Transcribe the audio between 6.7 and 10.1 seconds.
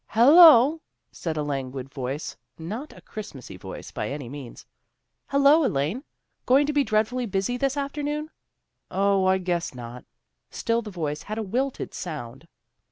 be dreadfully busy this afternoon?" "0, I guess not."